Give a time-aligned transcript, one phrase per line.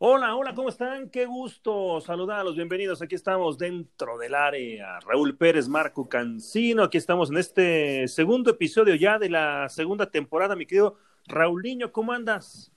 [0.00, 1.10] Hola, hola, ¿cómo están?
[1.10, 3.02] Qué gusto saludarlos, bienvenidos.
[3.02, 5.00] Aquí estamos dentro del área.
[5.00, 10.54] Raúl Pérez, Marco Cancino, aquí estamos en este segundo episodio ya de la segunda temporada,
[10.54, 12.70] mi querido Raulinho, ¿cómo andas?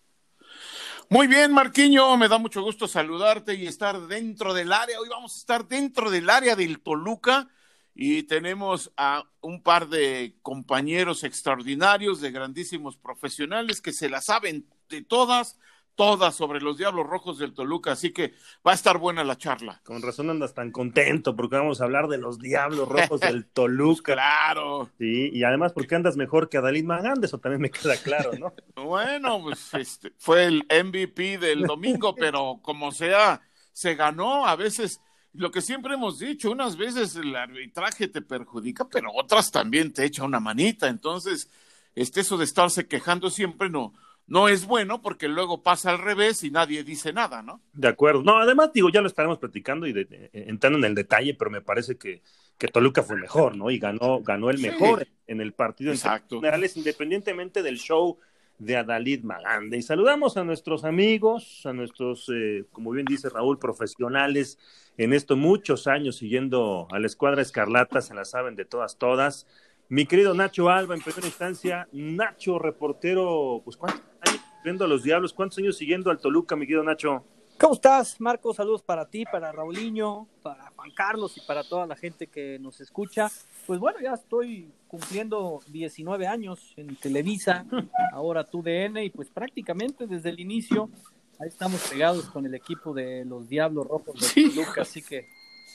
[1.10, 5.00] Muy bien, Marquiño, me da mucho gusto saludarte y estar dentro del área.
[5.00, 7.50] Hoy vamos a estar dentro del área del Toluca
[7.94, 14.66] y tenemos a un par de compañeros extraordinarios, de grandísimos profesionales que se la saben
[14.90, 15.60] de todas
[15.96, 18.34] todas sobre los Diablos Rojos del Toluca, así que
[18.66, 19.82] va a estar buena la charla.
[19.84, 24.14] Con razón andas tan contento, porque vamos a hablar de los Diablos Rojos del Toluca.
[24.14, 24.90] claro.
[24.98, 28.54] Sí, y además porque andas mejor que Adalid Magán, eso también me queda claro, ¿no?
[28.84, 35.02] bueno, pues este, fue el MVP del domingo, pero como sea, se ganó, a veces...
[35.34, 40.04] Lo que siempre hemos dicho, unas veces el arbitraje te perjudica, pero otras también te
[40.04, 40.90] echa una manita.
[40.90, 41.50] Entonces,
[41.96, 43.94] este, eso de estarse quejando siempre no,
[44.32, 47.60] no es bueno porque luego pasa al revés y nadie dice nada, ¿no?
[47.74, 48.24] De acuerdo.
[48.24, 51.98] No, además, digo, ya lo estaremos platicando y entrando en el detalle, pero me parece
[51.98, 52.22] que,
[52.58, 53.70] que Toluca fue mejor, ¿no?
[53.70, 56.36] Y ganó, ganó el mejor en el partido Exacto.
[56.36, 58.20] en generales, independientemente del show
[58.58, 59.76] de Adalid Magande.
[59.76, 64.58] Y saludamos a nuestros amigos, a nuestros, eh, como bien dice Raúl, profesionales
[64.98, 69.46] en esto, muchos años siguiendo a la escuadra Escarlata, se la saben de todas, todas.
[69.92, 75.04] Mi querido Nacho Alba, en primera instancia, Nacho, reportero, pues ¿cuántos años viendo a los
[75.04, 75.34] Diablos?
[75.34, 77.26] ¿Cuántos años siguiendo al Toluca, mi querido Nacho?
[77.60, 78.54] ¿Cómo estás, Marco?
[78.54, 82.80] Saludos para ti, para Raulinho, para Juan Carlos y para toda la gente que nos
[82.80, 83.30] escucha.
[83.68, 87.66] Pues bueno, ya estoy cumpliendo 19 años en Televisa,
[88.14, 90.90] ahora TUDN, y pues prácticamente desde el inicio
[91.38, 94.52] ahí estamos pegados con el equipo de los Diablos Rojos de.
[94.52, 95.28] Toluca, así que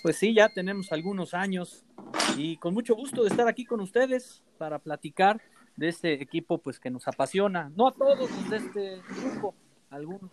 [0.07, 1.85] pues sí, ya tenemos algunos años
[2.37, 5.41] y con mucho gusto de estar aquí con ustedes para platicar
[5.75, 9.57] de este equipo pues que nos apasiona, no a todos los de este grupo,
[9.91, 10.31] algunos.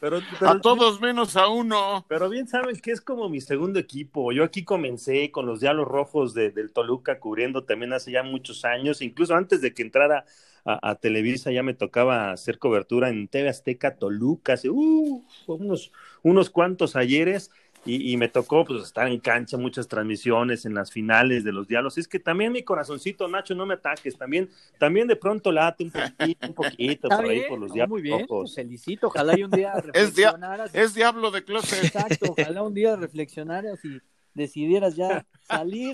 [0.00, 2.06] Pero, pero- A todos menos a uno.
[2.08, 4.32] Pero bien saben que es como mi segundo equipo.
[4.32, 8.64] Yo aquí comencé con los Diablos Rojos de- del Toluca, cubriendo también hace ya muchos
[8.64, 10.24] años, incluso antes de que entrara
[10.64, 15.92] a, a Televisa ya me tocaba hacer cobertura en TV Azteca Toluca, hace uh, unos,
[16.22, 17.50] unos cuantos ayeres.
[17.86, 21.68] Y, y me tocó pues estar en cancha, muchas transmisiones en las finales de los
[21.68, 21.98] diálogos.
[21.98, 24.48] Es que también mi corazoncito, Nacho, no me ataques, también,
[24.78, 28.00] también de pronto late un poquito, un poquito por ahí por los no, diablos muy
[28.00, 29.08] bien, te felicito.
[29.08, 30.74] Ojalá y un día Es, dia- reflexionaras.
[30.74, 31.84] es diablo de closet.
[31.84, 34.00] Exacto, ojalá un día reflexionaras y
[34.32, 35.92] decidieras ya salir,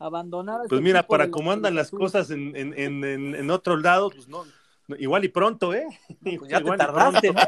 [0.00, 0.62] abandonar.
[0.68, 4.10] Pues este mira, para cómo andan las cosas en, en, en, en, en otro lado,
[4.10, 4.44] pues no,
[4.88, 5.86] no, igual y pronto, ¿eh?
[6.22, 7.32] Pues ya te Igual y tardaste.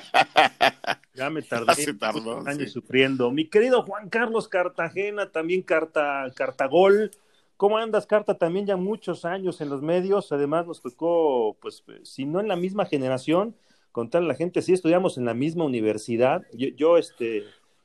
[1.14, 2.68] Ya me tardé Ya se tardó, años sí.
[2.68, 3.30] sufriendo.
[3.30, 7.10] Mi querido Juan Carlos Cartagena, también Carta, Cartagol.
[7.58, 8.38] ¿Cómo andas, Carta?
[8.38, 10.32] También ya muchos años en los medios.
[10.32, 13.54] Además, nos tocó, pues, si no en la misma generación,
[13.92, 16.46] contarle a la gente, sí estudiamos en la misma universidad.
[16.54, 17.44] Yo, yo este,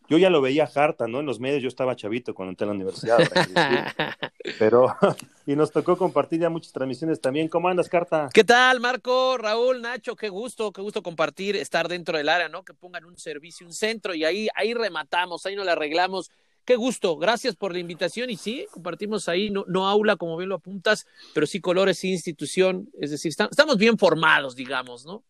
[0.09, 1.19] yo ya lo veía Harta, ¿no?
[1.19, 3.19] En los medios, yo estaba chavito cuando entré a la universidad.
[4.59, 4.95] Pero,
[5.45, 7.47] y nos tocó compartir ya muchas transmisiones también.
[7.47, 8.29] ¿Cómo andas, Carta?
[8.33, 10.15] ¿Qué tal, Marco, Raúl, Nacho?
[10.15, 12.63] Qué gusto, qué gusto compartir, estar dentro del área, ¿no?
[12.63, 16.31] Que pongan un servicio, un centro y ahí, ahí rematamos, ahí nos la arreglamos.
[16.65, 20.49] Qué gusto, gracias por la invitación y sí, compartimos ahí, no, no aula como bien
[20.49, 25.23] lo apuntas, pero sí colores, sí institución, es decir, está- estamos bien formados, digamos, ¿no?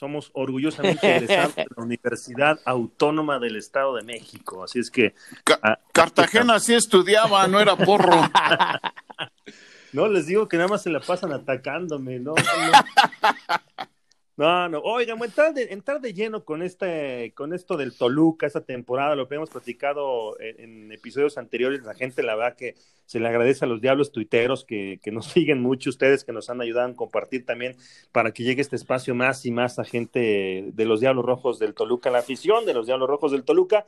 [0.00, 4.64] Somos orgullosamente egresados de la Universidad Autónoma del Estado de México.
[4.64, 8.18] Así es que Ca- ah, Cartagena sí estudiaba, no era porro.
[9.92, 12.40] no les digo que nada más se la pasan atacándome, no, no.
[14.40, 14.78] No, no.
[14.78, 19.28] Oigan, entrar de, entrar de lleno con este, con esto del Toluca, esta temporada, lo
[19.28, 22.74] que hemos platicado en, episodios anteriores, la gente, la verdad que
[23.04, 26.48] se le agradece a los diablos tuiteros que, que nos siguen mucho, ustedes que nos
[26.48, 27.76] han ayudado a compartir también
[28.12, 31.74] para que llegue este espacio más y más a gente de los Diablos Rojos del
[31.74, 33.84] Toluca, la afición de los Diablos Rojos del Toluca.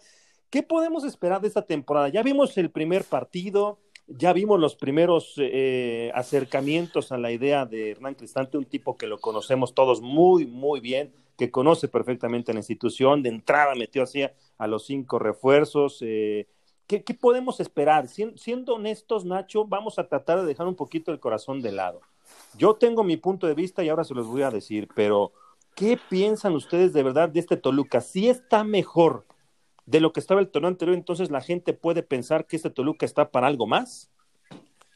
[0.51, 2.11] ¿Qué podemos esperar de esta temporada?
[2.11, 7.93] Ya vimos el primer partido, ya vimos los primeros eh, acercamientos a la idea de
[7.93, 12.61] Hernán Cristante, un tipo que lo conocemos todos muy, muy bien, que conoce perfectamente la
[12.61, 15.99] institución, de entrada metió así a, los cinco refuerzos.
[16.03, 16.47] Eh,
[16.87, 18.09] ¿qué, ¿qué, podemos esperar?
[18.09, 22.00] Sien, siendo honestos, Nacho, vamos a tratar de dejar un poquito el corazón de lado.
[22.56, 25.32] Yo tengo mi punto de vista y ahora se los voy a decir, pero
[25.75, 28.00] ¿qué piensan ustedes de verdad de este Toluca?
[28.00, 29.25] Si está mejor
[29.87, 33.06] de lo que estaba el torneo anterior, entonces la gente puede pensar que este Toluca
[33.06, 34.11] está para algo más.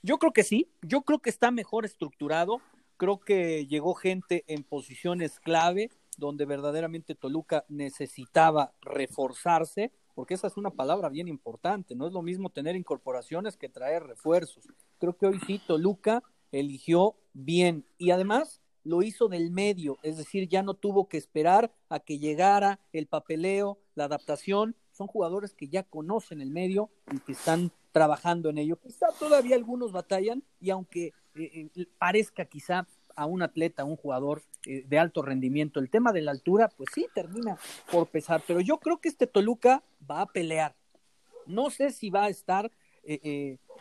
[0.03, 2.61] Yo creo que sí, yo creo que está mejor estructurado,
[2.97, 10.57] creo que llegó gente en posiciones clave donde verdaderamente Toluca necesitaba reforzarse, porque esa es
[10.57, 14.65] una palabra bien importante, no es lo mismo tener incorporaciones que traer refuerzos.
[14.99, 16.23] Creo que hoy sí Toluca
[16.53, 21.73] eligió bien y además lo hizo del medio, es decir, ya no tuvo que esperar
[21.89, 24.77] a que llegara el papeleo, la adaptación.
[24.93, 28.77] Son jugadores que ya conocen el medio y que están trabajando en ello.
[28.77, 32.87] Quizá todavía algunos batallan y aunque eh, eh, parezca quizá
[33.17, 36.69] a un atleta, a un jugador eh, de alto rendimiento, el tema de la altura,
[36.77, 37.59] pues sí, termina
[37.91, 38.41] por pesar.
[38.47, 40.77] Pero yo creo que este Toluca va a pelear.
[41.47, 42.71] No sé si va a estar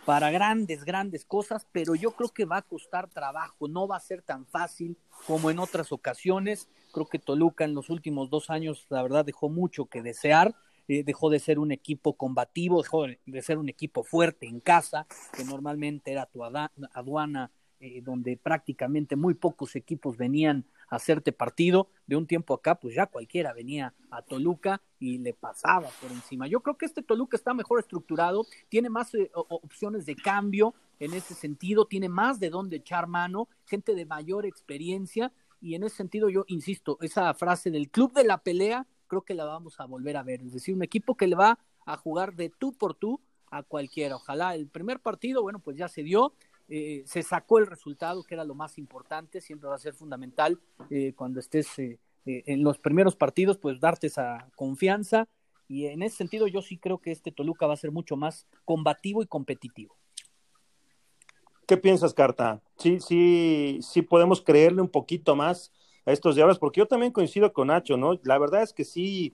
[0.06, 4.02] para grandes, grandes cosas, pero yo creo que va a costar trabajo, no va a
[4.02, 6.70] ser tan fácil como en otras ocasiones.
[6.94, 10.56] Creo que Toluca en los últimos dos años, la verdad, dejó mucho que desear.
[10.88, 15.08] Eh, dejó de ser un equipo combativo, dejó de ser un equipo fuerte en casa,
[15.36, 17.50] que normalmente era tu aduana,
[17.80, 21.90] eh, donde prácticamente muy pocos equipos venían a hacerte partido.
[22.08, 26.48] De un tiempo acá, pues ya cualquiera venía a Toluca y le pasaba por encima.
[26.48, 31.14] Yo creo que este Toluca está mejor estructurado, tiene más eh, opciones de cambio en
[31.14, 35.32] ese sentido, tiene más de dónde echar mano, gente de mayor experiencia.
[35.60, 39.34] Y en ese sentido, yo insisto, esa frase del club de la pelea creo que
[39.34, 40.42] la vamos a volver a ver.
[40.42, 44.16] Es decir, un equipo que le va a jugar de tú por tú a cualquiera.
[44.16, 46.34] Ojalá el primer partido, bueno, pues ya se dio.
[46.68, 50.60] Eh, se sacó el resultado, que era lo más importante, siempre va a ser fundamental
[50.90, 55.28] eh, cuando estés eh, en los primeros partidos, pues darte esa confianza.
[55.68, 58.48] Y en ese sentido, yo sí creo que este Toluca va a ser mucho más
[58.66, 59.96] combativo y competitivo.
[61.68, 62.62] ¿Qué piensas, Carta?
[62.78, 65.72] Sí, sí, sí podemos creerle un poquito más
[66.06, 68.20] a estos diablos, porque yo también coincido con Nacho, ¿no?
[68.24, 69.34] La verdad es que sí,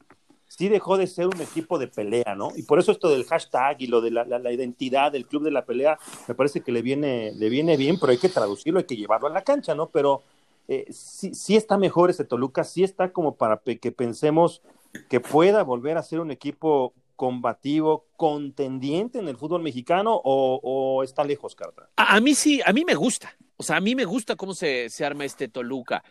[0.57, 2.50] sí dejó de ser un equipo de pelea, ¿no?
[2.57, 5.63] Y por eso esto del hashtag y lo de la, identidad del club de la
[5.63, 8.98] pelea, me parece que le viene, le viene bien, pero hay que traducirlo, hay que
[8.98, 9.88] llevarlo a la cancha, ¿no?
[9.88, 10.24] Pero
[10.68, 14.62] eh, sí, sí está mejor ese Toluca, sí está como para que pensemos
[15.09, 21.24] que pueda volver a ser un equipo combativo, contendiente en el fútbol mexicano o, está
[21.24, 21.88] lejos, Carta?
[21.95, 23.33] A, a, mí sí, a mí me gusta.
[23.56, 26.03] O sea, a mí me gusta cómo se, se arma este Toluca.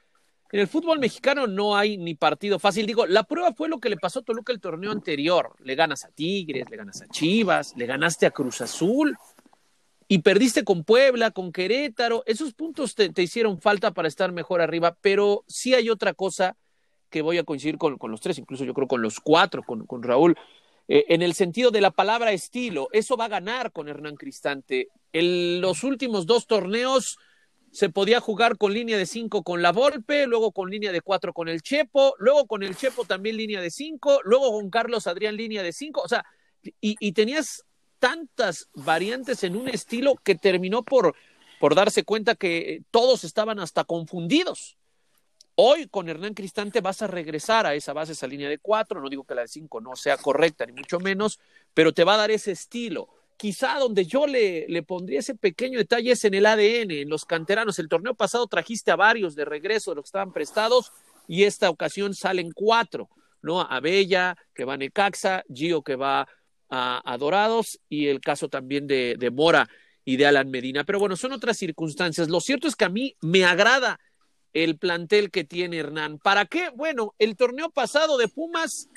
[0.53, 2.87] En el fútbol mexicano no hay ni partido fácil.
[2.87, 5.55] Digo, la prueba fue lo que le pasó a Toluca el torneo anterior.
[5.61, 9.17] Le ganas a Tigres, le ganas a Chivas, le ganaste a Cruz Azul
[10.09, 12.25] y perdiste con Puebla, con Querétaro.
[12.27, 16.57] Esos puntos te, hicieron falta para estar mejor arriba, pero sí hay otra cosa
[17.11, 20.37] que voy a coincidir con, los tres, incluso yo creo con los cuatro, con, Raúl,
[20.89, 22.89] eh, en el sentido de la palabra estilo.
[22.91, 24.89] Eso va a ganar con Hernán Cristante.
[25.13, 27.19] En los últimos dos torneos
[27.71, 31.33] se podía jugar con línea de cinco con la Volpe, luego con línea de cuatro
[31.33, 35.37] con el Chepo, luego con el Chepo también línea de cinco, luego con Carlos Adrián
[35.37, 36.25] línea de cinco, o sea,
[36.81, 37.65] y, tenías
[37.99, 41.15] tantas variantes en un estilo que terminó por,
[41.59, 44.77] por darse cuenta que todos estaban hasta confundidos.
[45.55, 49.09] Hoy con Hernán Cristante vas a regresar a esa base, esa línea de cuatro, no
[49.09, 51.39] digo que la de cinco no sea correcta, ni mucho menos,
[51.73, 55.79] pero te va a dar ese estilo quizá donde yo le, le, pondría ese pequeño
[55.79, 57.79] detalle es en el ADN, en los canteranos.
[57.79, 60.93] El torneo pasado trajiste a varios de regreso de los que estaban prestados
[61.27, 63.09] y esta ocasión salen cuatro,
[63.41, 63.63] ¿no?
[63.63, 66.29] Abella, que va a Necaxa, Gio, que va
[66.69, 69.71] a, Dorados y el caso también de, de Mora
[70.05, 70.85] y de Alan Medina.
[70.85, 72.29] Pero bueno, son otras circunstancias.
[72.29, 73.99] Lo cierto es que a mí me agrada
[74.53, 76.19] el plantel que tiene Hernán.
[76.19, 76.69] ¿Para qué?
[76.77, 78.91] Bueno, el torneo pasado de Pumas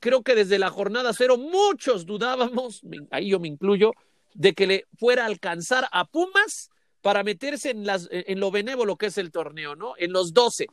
[0.00, 3.92] creo que desde la jornada cero muchos dudábamos, ahí yo me incluyo,
[4.34, 8.96] de que le fuera a alcanzar a Pumas para meterse en, las, en lo benévolo
[8.96, 9.94] que es el torneo, ¿no?
[9.98, 10.66] En los doce.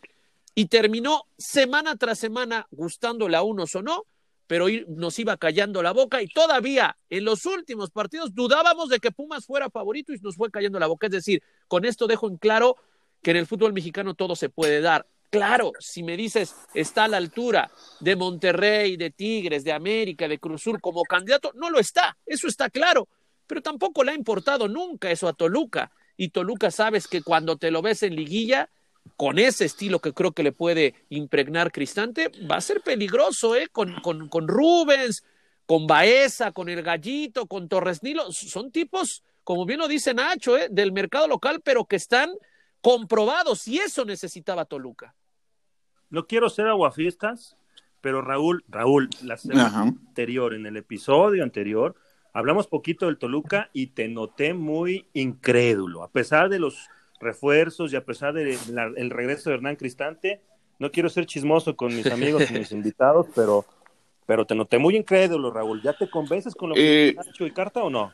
[0.54, 4.06] Y terminó semana tras semana gustándole a unos o no,
[4.48, 9.12] pero nos iba callando la boca y todavía en los últimos partidos dudábamos de que
[9.12, 11.08] Pumas fuera favorito y nos fue callando la boca.
[11.08, 12.78] Es decir, con esto dejo en claro
[13.22, 15.08] que en el fútbol mexicano todo se puede dar.
[15.30, 20.40] Claro, si me dices está a la altura de Monterrey, de Tigres, de América, de
[20.40, 23.08] Cruzul como candidato, no lo está, eso está claro,
[23.48, 25.92] pero tampoco le ha importado nunca eso a Toluca.
[26.18, 28.70] Y Toluca sabes que cuando te lo ves en liguilla,
[29.18, 33.68] con ese estilo que creo que le puede impregnar Cristante, va a ser peligroso, ¿eh?
[33.72, 35.24] Con, con, con Rubens,
[35.66, 40.58] con Baeza, con el Gallito, con Torres Nilo, son tipos, como bien lo dice Nacho,
[40.58, 40.68] ¿eh?
[40.70, 42.32] del mercado local, pero que están
[42.86, 45.16] comprobados y eso necesitaba Toluca
[46.10, 47.58] no quiero ser aguafiestas,
[48.02, 51.96] pero Raúl, Raúl, la semana anterior, en el episodio anterior,
[52.34, 56.90] hablamos poquito del Toluca y te noté muy incrédulo, a pesar de los
[57.20, 60.42] refuerzos y a pesar del regreso de Hernán Cristante.
[60.78, 63.66] No quiero ser chismoso con mis amigos y mis invitados, pero,
[64.26, 65.82] pero te noté muy incrédulo, Raúl.
[65.82, 68.14] ¿Ya te convences con lo que eh, Nacho y Carta o no?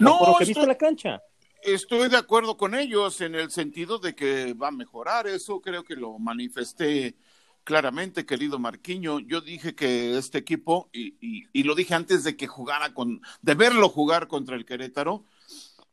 [0.00, 1.22] No, por lo que viste en la cancha.
[1.64, 5.26] Estoy de acuerdo con ellos en el sentido de que va a mejorar.
[5.26, 7.16] Eso creo que lo manifesté
[7.64, 9.18] claramente, querido Marquiño.
[9.20, 13.88] Yo dije que este equipo, y, lo dije antes de que jugara con, de verlo
[13.88, 15.24] jugar contra el Querétaro,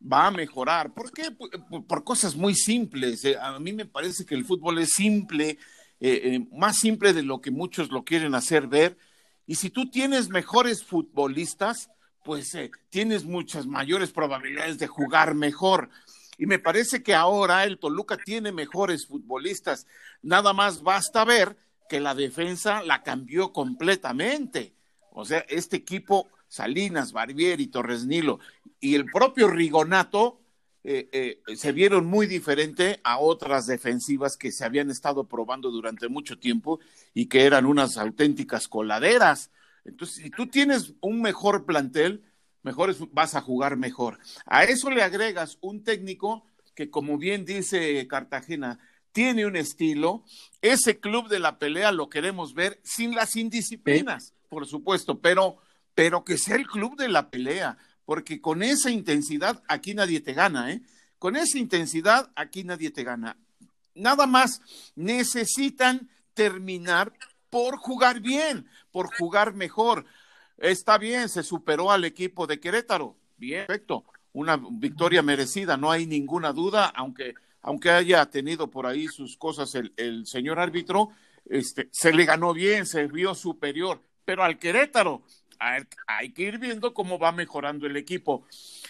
[0.01, 0.93] va a mejorar.
[0.93, 1.31] ¿Por qué?
[1.31, 3.23] Por, cosas muy simples.
[3.23, 5.51] Eh, a mí me parece que el fútbol es simple,
[6.01, 8.97] eh, eh, más simple de lo que muchos lo quieren hacer ver.
[9.47, 11.89] Y si tú tienes mejores futbolistas,
[12.23, 12.57] pues
[12.89, 15.89] tienes muchas mayores probabilidades de jugar mejor.
[16.37, 19.85] Y me parece que ahora el Toluca tiene mejores futbolistas.
[20.21, 21.55] Nada más basta ver
[21.89, 24.73] que la defensa la cambió completamente.
[25.11, 28.39] O sea, este equipo, Salinas, Barbieri, Torres Nilo
[28.79, 30.39] y el propio Rigonato,
[30.83, 36.07] eh, eh, se vieron muy diferente a otras defensivas que se habían estado probando durante
[36.07, 36.79] mucho tiempo
[37.13, 39.51] y que eran unas auténticas coladeras.
[39.85, 42.23] Entonces, si tú tienes un mejor plantel,
[42.63, 44.19] mejor vas a jugar mejor.
[44.45, 46.45] A eso le agregas un técnico
[46.75, 48.79] que, como bien dice Cartagena,
[49.11, 50.23] tiene un estilo.
[50.61, 55.57] Ese club de la pelea lo queremos ver sin las indisciplinas, por supuesto, pero,
[55.95, 60.33] pero que sea el club de la pelea, porque con esa intensidad aquí nadie te
[60.33, 60.81] gana, ¿eh?
[61.17, 63.37] Con esa intensidad aquí nadie te gana.
[63.93, 64.61] Nada más
[64.95, 67.13] necesitan terminar
[67.51, 70.05] por jugar bien, por jugar mejor.
[70.57, 73.15] Está bien, se superó al equipo de Querétaro.
[73.37, 74.05] Bien, perfecto.
[74.33, 79.75] Una victoria merecida, no hay ninguna duda, aunque, aunque haya tenido por ahí sus cosas
[79.75, 81.09] el, señor árbitro,
[81.45, 85.23] este, se le ganó bien, se vio superior, pero al Querétaro
[86.07, 88.47] hay que ir viendo cómo va mejorando el equipo.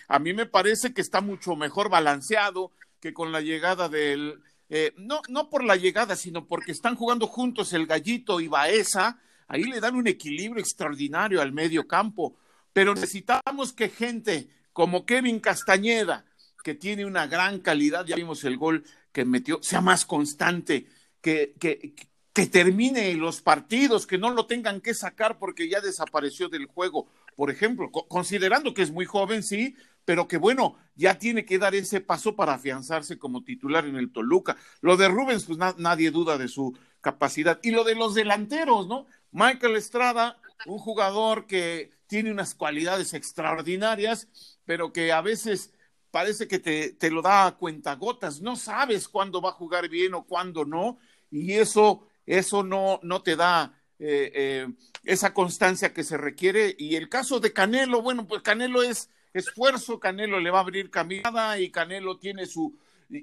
[0.07, 4.41] A mí me parece que está mucho mejor balanceado que con la llegada del,
[4.73, 9.19] eh, no, no por la llegada, sino porque están jugando juntos el Gallito y Baeza,
[9.49, 12.37] ahí le dan un equilibrio extraordinario al medio campo,
[12.71, 16.23] pero necesitamos que gente como Kevin Castañeda,
[16.63, 20.87] que tiene una gran calidad, ya vimos el gol que metió, sea más constante,
[21.19, 21.93] que, que,
[22.31, 27.07] que termine los partidos, que no lo tengan que sacar porque ya desapareció del juego.
[27.35, 31.75] Por ejemplo, considerando que es muy joven, sí, pero que bueno, ya tiene que dar
[31.75, 34.57] ese paso para afianzarse como titular en el Toluca.
[34.81, 37.59] Lo de Rubens, pues nadie duda de su capacidad.
[37.63, 39.07] Y lo de los delanteros, ¿no?
[39.31, 44.27] Michael Estrada, un jugador que tiene unas cualidades extraordinarias,
[44.65, 45.73] pero que a veces
[46.11, 48.41] parece que te, te lo da a cuentagotas.
[48.41, 50.97] No sabes cuándo va a jugar bien o cuándo no,
[51.29, 54.67] y eso eso no, no te da eh, eh,
[55.03, 56.75] esa constancia que se requiere.
[56.77, 60.89] Y el caso de Canelo, bueno, pues Canelo es esfuerzo, Canelo le va a abrir
[60.89, 62.77] caminada y Canelo tiene su,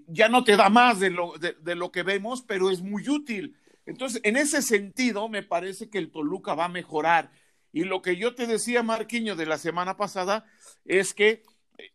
[0.07, 3.57] ya no te da más de lo, de, lo que vemos, pero es muy útil.
[3.87, 7.31] Entonces, en ese sentido, me parece que el Toluca va a mejorar.
[7.73, 10.45] Y lo que yo te decía, Marquiño, de la semana pasada,
[10.85, 11.43] es que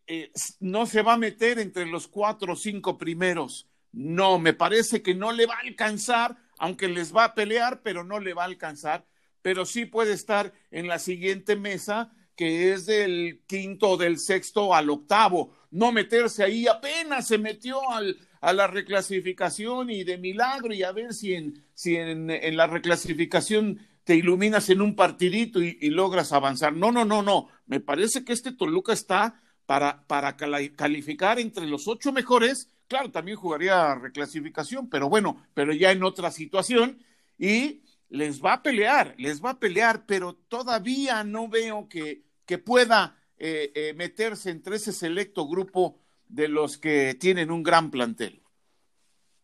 [0.06, 3.68] eh, no se va a meter entre los cuatro o cinco primeros.
[3.92, 8.04] No, me parece que no le va a alcanzar aunque les va a pelear, pero
[8.04, 9.04] no le va a alcanzar,
[9.42, 14.90] pero sí puede estar en la siguiente mesa, que es del quinto del sexto al
[14.90, 20.82] octavo, no meterse ahí, apenas se metió al, a la reclasificación y de milagro y
[20.82, 25.78] a ver si en, si en, en la reclasificación te iluminas en un partidito y,
[25.80, 26.74] y, logras avanzar.
[26.74, 27.48] No, no, no, no.
[27.66, 33.36] Me parece que este Toluca está para, para calificar entre los ocho mejores Claro, también
[33.36, 36.98] jugaría reclasificación, pero bueno, pero ya en otra situación
[37.38, 37.82] y
[38.14, 43.18] les va a pelear, les va a pelear, pero todavía no veo que, que pueda
[43.36, 48.40] eh, eh, meterse entre ese selecto grupo de los que tienen un gran plantel.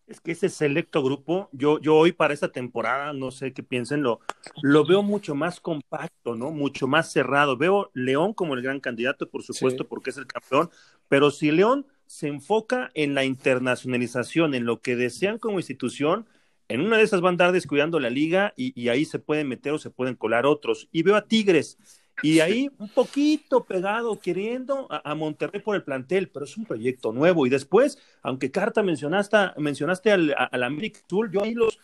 [0.07, 4.03] Es que ese selecto grupo, yo, yo hoy para esta temporada, no sé qué piensen,
[4.03, 4.21] lo,
[4.63, 6.53] lo veo mucho más compacto, ¿no?
[6.53, 7.57] Mucho más cerrado.
[7.57, 10.71] Veo León como el gran candidato, por supuesto, porque es el campeón,
[11.09, 16.27] pero si León se enfoca en la internacionalización, en lo que desean como institución.
[16.71, 19.73] En una de esas van a andar descuidando la liga y, ahí se pueden meter
[19.73, 20.89] o se pueden colar otros.
[20.93, 21.79] Y veo a Tigres
[22.23, 27.13] y ahí un poquito pegado, queriendo a, Monterrey por el plantel, pero es un proyecto
[27.13, 27.45] nuevo.
[27.45, 31.81] Y después, aunque Carta mencionaste, mencionaste al, al América Azul, yo ahí los,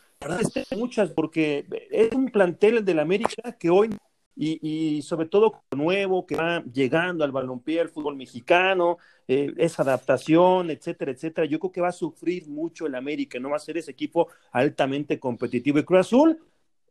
[0.77, 3.91] muchas, porque es un plantel del América que hoy
[4.37, 10.71] y, sobre todo nuevo que va llegando al balompié, al fútbol mexicano, eh, esa adaptación,
[10.71, 11.47] etcétera, etcétera.
[11.47, 14.29] Yo creo que va a sufrir mucho el América, no va a ser ese equipo
[14.53, 15.79] altamente competitivo.
[15.79, 16.39] Y Cruz Azul,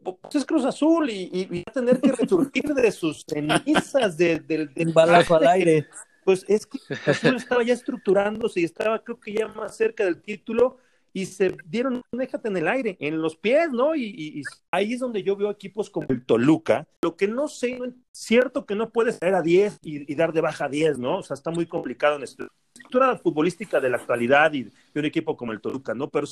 [0.03, 4.91] pues es Cruz Azul y, va a tener que resurgir de sus cenizas del de,
[4.91, 5.87] balazo al aire.
[6.23, 10.03] Pues es que Cruz Azul estaba ya estructurándose y estaba, creo que ya más cerca
[10.03, 10.77] del título
[11.15, 13.95] y se dieron, déjate en el aire, en los pies, ¿no?
[13.95, 16.85] Y, ahí es donde yo veo equipos como el Toluca.
[17.03, 17.79] Lo que no sé,
[18.11, 21.19] cierto que no puedes caer a 10 y, dar de baja a 10, ¿no?
[21.19, 25.05] O sea, está muy complicado en la estructura futbolística de la actualidad y de un
[25.05, 26.09] equipo como el Toluca, ¿no?
[26.09, 26.27] Pero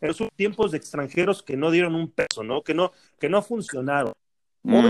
[0.00, 2.62] en los tiempos de extranjeros que no dieron un peso, ¿no?
[2.62, 4.12] Que no, que no funcionaron.
[4.68, 4.82] A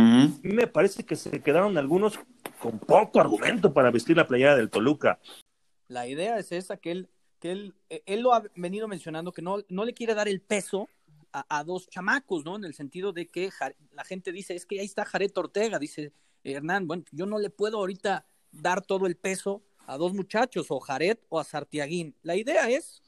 [0.43, 2.21] mí me parece que se quedaron algunos
[2.61, 5.19] con poco argumento para vestir la playera del Toluca.
[5.89, 7.09] La idea es esa, que él,
[7.43, 10.41] que él, eh, él lo ha venido mencionando, que no, no le quiere dar el
[10.41, 10.89] peso
[11.33, 12.55] a, dos chamacos, ¿no?
[12.55, 13.51] En el sentido de que
[13.93, 16.13] la gente dice, es que ahí está Jared Ortega, dice
[16.45, 20.79] Hernán, bueno, yo no le puedo ahorita dar todo el peso a dos muchachos, o
[20.79, 22.15] Jared o a Sartiaguín.
[22.23, 23.03] La idea es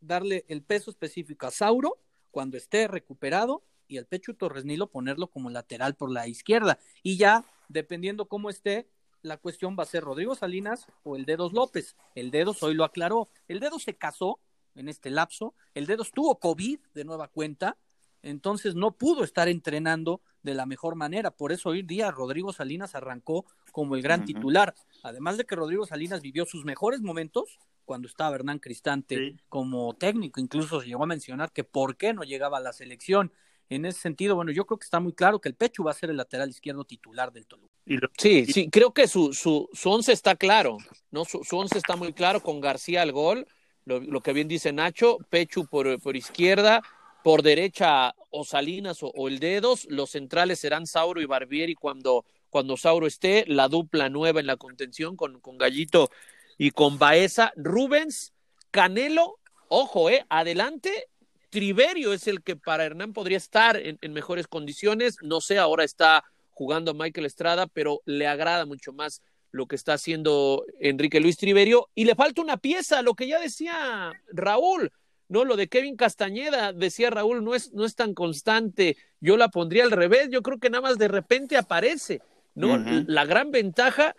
[0.00, 1.98] darle el peso específico a Sauro
[2.30, 6.78] cuando esté recuperado y al Pecho Torres Nilo ponerlo como lateral por la izquierda.
[7.02, 8.88] Y ya, dependiendo cómo esté,
[9.26, 11.96] la cuestión va a ser Rodrigo Salinas o el Dedos López.
[12.14, 13.28] El Dedos hoy lo aclaró.
[13.48, 14.38] El Dedos se casó
[14.74, 15.54] en este lapso.
[15.74, 17.76] El Dedos tuvo COVID de nueva cuenta.
[18.22, 21.32] Entonces no pudo estar entrenando de la mejor manera.
[21.32, 24.74] Por eso hoy día Rodrigo Salinas arrancó como el gran titular.
[25.02, 30.40] Además de que Rodrigo Salinas vivió sus mejores momentos cuando estaba Hernán Cristante como técnico.
[30.40, 33.32] Incluso se llegó a mencionar que por qué no llegaba a la selección
[33.68, 35.94] en ese sentido, bueno, yo creo que está muy claro que el Pecho va a
[35.94, 37.72] ser el lateral izquierdo titular del Toluca.
[38.16, 40.78] Sí, sí, creo que su, su, su once está claro,
[41.10, 41.24] ¿no?
[41.24, 43.46] Su, su, once está muy claro con García al gol,
[43.84, 46.82] lo, lo que bien dice Nacho, Pechu por, por izquierda,
[47.22, 52.24] por derecha o Salinas o, o, el Dedos, los centrales serán Sauro y Barbieri cuando,
[52.50, 56.10] cuando Sauro esté, la dupla nueva en la contención con, con Gallito
[56.56, 58.32] y con Baeza, Rubens,
[58.70, 61.08] Canelo, ojo, eh, adelante
[61.56, 65.16] Triverio es el que para Hernán podría estar en, en, mejores condiciones.
[65.22, 69.22] No sé, ahora está jugando Michael Estrada, pero le agrada mucho más
[69.52, 71.88] lo que está haciendo Enrique Luis Triverio.
[71.94, 74.92] Y le falta una pieza, lo que ya decía Raúl,
[75.30, 75.46] ¿no?
[75.46, 78.98] Lo de Kevin Castañeda, decía Raúl, no es, no es tan constante.
[79.20, 82.20] Yo la pondría al revés, yo creo que nada más de repente aparece,
[82.54, 82.74] ¿no?
[82.74, 83.04] Uh -huh.
[83.08, 84.14] La gran ventaja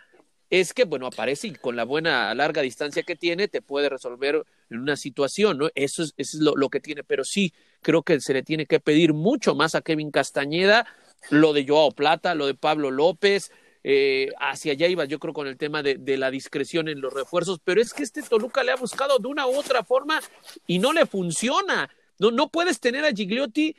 [0.50, 4.44] es que, bueno, aparece y con la buena larga distancia que tiene, te puede resolver
[4.70, 5.68] una situación, ¿no?
[5.74, 7.52] Eso es, eso es lo, lo, que tiene, pero sí,
[7.82, 10.86] creo que se le tiene que pedir mucho más a Kevin Castañeda,
[11.30, 13.50] lo de Joao Plata, lo de Pablo López,
[13.84, 17.12] eh, hacia allá iba yo creo con el tema de, de, la discreción en los
[17.12, 20.20] refuerzos, pero es que este Toluca le ha buscado de una u otra forma
[20.66, 21.88] y no le funciona.
[22.18, 23.76] No, no puedes tener a Gigliotti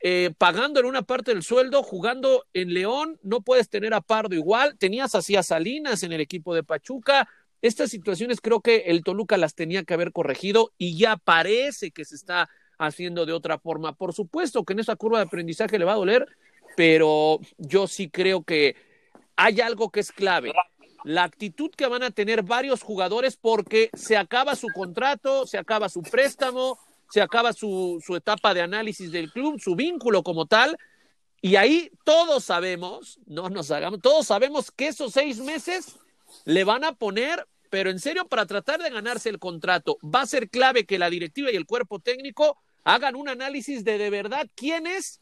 [0.00, 4.34] eh, pagando en una parte del sueldo, jugando en León, no puedes tener a Pardo
[4.34, 7.28] igual, tenías así a Salinas en el equipo de Pachuca,
[7.60, 12.04] estas situaciones creo que el Toluca las tenía que haber corregido y ya parece que
[12.04, 13.94] se está haciendo de otra forma.
[13.94, 16.28] Por supuesto que en esa curva de aprendizaje le va a doler,
[16.76, 18.76] pero yo sí creo que
[19.34, 20.52] hay algo que es clave.
[21.02, 25.88] La actitud que van a tener varios jugadores porque se acaba su contrato, se acaba
[25.88, 26.78] su préstamo,
[27.10, 30.76] se acaba su, etapa de análisis del club, su vínculo como tal,
[31.40, 35.96] y ahí todos sabemos, no nos hagamos, todos sabemos que esos seis meses
[36.44, 40.26] le van a poner, pero en serio, para tratar de ganarse el contrato, va a
[40.26, 44.48] ser clave que la directiva y el cuerpo técnico hagan un análisis de de verdad
[44.54, 45.20] quiénes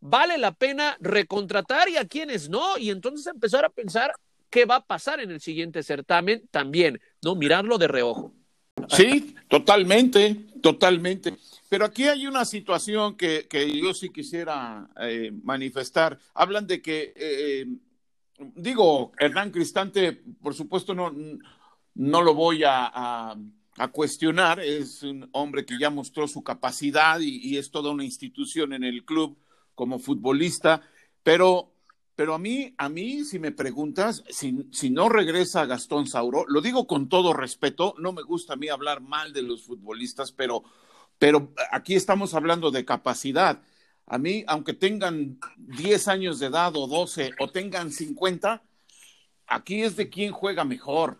[0.00, 4.12] vale la pena recontratar y a quiénes no, y entonces empezar a pensar
[4.50, 7.34] qué va a pasar en el siguiente certamen también, ¿no?
[7.34, 8.32] Mirarlo de reojo.
[8.88, 11.36] Sí, totalmente, totalmente.
[11.68, 13.46] Pero aquí hay una situación que,
[13.82, 16.18] yo sí quisiera eh, manifestar.
[16.32, 17.66] Hablan de que, eh,
[18.56, 21.12] digo, Hernán Cristante, por supuesto, no,
[21.94, 23.36] no lo voy a, a,
[23.76, 24.58] a, cuestionar.
[24.58, 28.84] Es un hombre que ya mostró su capacidad y, y es toda una institución en
[28.84, 29.36] el club
[29.74, 30.80] como futbolista.
[31.22, 31.73] Pero
[32.16, 36.86] pero a mí, a mí, si me preguntas, si, no regresa Gastón Sauro, lo digo
[36.86, 40.62] con todo respeto, no me gusta a mí hablar mal de los futbolistas, pero,
[41.18, 43.60] pero aquí estamos hablando de capacidad.
[44.06, 48.62] A mí, aunque tengan 10 años de edad o 12 o tengan 50,
[49.46, 51.18] aquí es de quién juega mejor.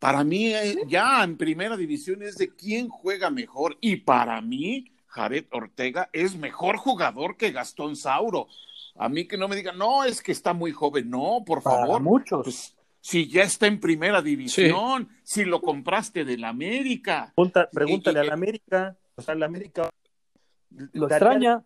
[0.00, 0.52] Para mí,
[0.88, 3.76] ya en primera división es de quién juega mejor.
[3.80, 8.48] Y para mí, Jared Ortega es mejor jugador que Gastón Sauro.
[8.98, 11.08] A mí que no me digan, no, es que está muy joven.
[11.08, 12.02] No, por Para favor.
[12.02, 12.44] muchos.
[12.44, 15.40] Pues, si ya está en primera división, sí.
[15.40, 17.32] si lo compraste del América.
[17.34, 18.96] Pregunta, pregúntale al América.
[19.14, 19.88] O sea, el América.
[20.92, 21.64] Lo extraña.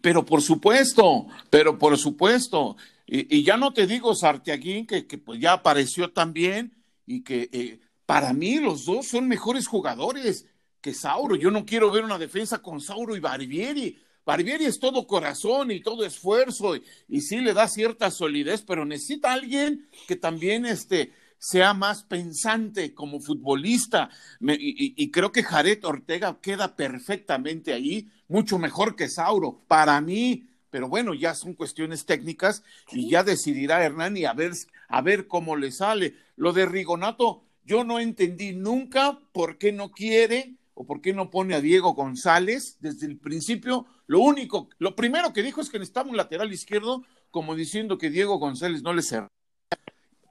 [0.00, 2.76] Pero por supuesto, pero por supuesto.
[3.06, 6.74] Y, y ya no te digo, Sartiaguín, que, que pues ya apareció también
[7.06, 10.46] y que eh, para mí los dos son mejores jugadores
[10.80, 11.36] que Sauro.
[11.36, 13.98] Yo no quiero ver una defensa con Sauro y Barbieri.
[14.24, 18.84] Barbieri es todo corazón y todo esfuerzo y, y, sí le da cierta solidez, pero
[18.84, 24.08] necesita alguien que también este, sea más pensante como futbolista.
[24.40, 30.00] Me, y, y, creo que Jared Ortega queda perfectamente ahí, mucho mejor que Sauro, para
[30.00, 30.48] mí.
[30.70, 34.52] Pero bueno, ya son cuestiones técnicas y ya decidirá Hernán y a ver,
[34.88, 36.14] a ver cómo le sale.
[36.34, 41.30] Lo de Rigonato, yo no entendí nunca por qué no quiere o por qué no
[41.30, 43.86] pone a Diego González desde el principio.
[44.06, 48.10] Lo único, lo primero que dijo es que necesitaba un lateral izquierdo, como diciendo que
[48.10, 49.28] Diego González no le servía.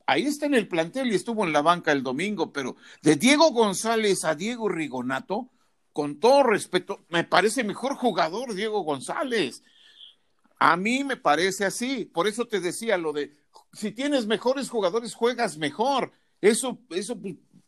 [0.05, 3.51] ahí está en el plantel y estuvo en la banca el domingo, pero de Diego
[3.51, 5.49] González a Diego Rigonato,
[5.91, 9.63] con todo respeto, me parece mejor jugador Diego González.
[10.59, 13.33] A mí me parece así, por eso te decía lo de,
[13.73, 16.13] si tienes mejores jugadores, juegas mejor.
[16.41, 17.17] Eso, eso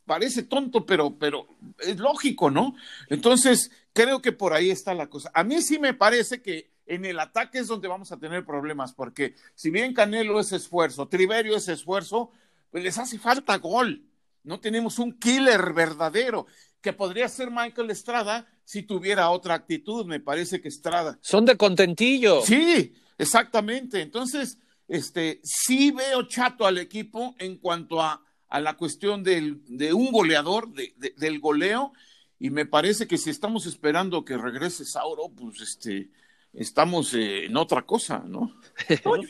[0.05, 1.47] parece tonto, pero, pero
[1.79, 2.75] es lógico, ¿no?
[3.09, 5.31] Entonces, creo que por ahí está la cosa.
[5.33, 8.93] A mí sí me parece que en el ataque es donde vamos a tener problemas,
[8.93, 12.31] porque si bien Canelo es esfuerzo, Triverio es esfuerzo,
[12.71, 14.03] pues les hace falta gol.
[14.43, 16.45] No tenemos un killer verdadero,
[16.81, 21.17] que podría ser Michael Estrada si tuviera otra actitud, me parece que Estrada.
[21.21, 22.41] Son de contentillo.
[22.43, 24.01] Sí, exactamente.
[24.01, 28.23] Entonces, este, sí veo chato al equipo en cuanto a,
[28.55, 31.91] a la cuestión del, de un goleador, de, del goleo,
[32.39, 36.09] y me parece que si estamos esperando que regrese Sauro, pues este,
[36.53, 38.55] estamos eh, en otra cosa, ¿no?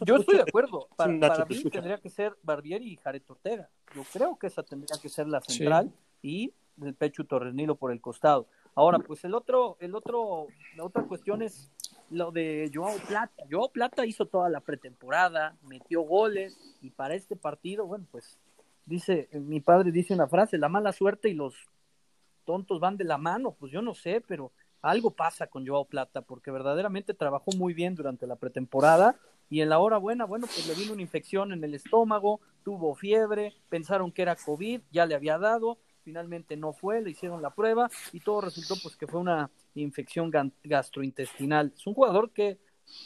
[0.05, 0.89] yo estoy de acuerdo.
[0.95, 1.11] Para,
[1.49, 3.67] mí tendría que ser Barbieri y Jared Ortega.
[3.95, 8.01] Yo creo que esa tendría que ser la central y el Pecho Torrenilo por el
[8.01, 8.47] costado.
[8.75, 11.71] Ahora, pues el otro, el otro, la otra cuestión es
[12.11, 13.43] lo de Joao Plata.
[13.49, 18.38] Joao Plata hizo toda la pretemporada, metió goles y para este partido, bueno, pues
[18.86, 21.56] dice, mi padre dice una frase, la mala suerte y los
[22.45, 26.21] tontos van de la mano, pues yo no sé, pero algo pasa con Joao Plata,
[26.21, 29.19] porque verdaderamente trabajó muy bien durante la pretemporada
[29.50, 32.95] y en la hora buena, bueno, pues le vino una infección en el estómago, tuvo
[32.95, 37.50] fiebre, pensaron que era COVID, ya le había dado, finalmente no fue, le hicieron la
[37.50, 40.32] prueba y todo resultó pues que fue una infección
[40.63, 41.74] gastrointestinal.
[41.76, 42.60] Es un jugador que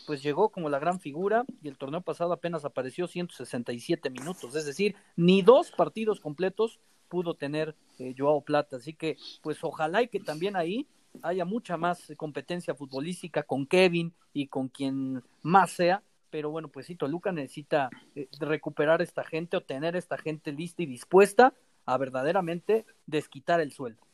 [0.05, 4.65] pues llegó como la gran figura y el torneo pasado apenas apareció 167 minutos, es
[4.65, 10.07] decir, ni dos partidos completos pudo tener eh, Joao Plata, así que pues ojalá y
[10.07, 10.87] que también ahí
[11.23, 16.85] haya mucha más competencia futbolística con Kevin y con quien más sea, pero bueno, pues
[16.85, 21.53] sí, Toluca necesita eh, recuperar esta gente o tener esta gente lista y dispuesta
[21.85, 24.08] a verdaderamente desquitar el sueldo.